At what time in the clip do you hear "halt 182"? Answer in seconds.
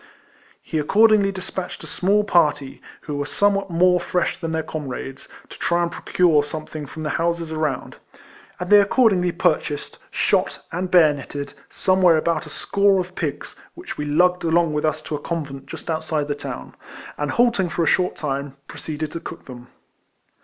17.33-17.59